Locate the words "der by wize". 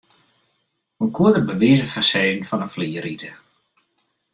1.33-1.87